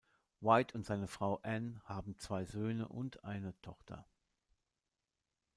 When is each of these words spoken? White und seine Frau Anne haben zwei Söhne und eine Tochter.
White 0.39 0.73
und 0.73 0.83
seine 0.83 1.07
Frau 1.07 1.35
Anne 1.43 1.79
haben 1.85 2.17
zwei 2.17 2.43
Söhne 2.45 2.87
und 2.87 3.23
eine 3.23 3.53
Tochter. 3.61 4.07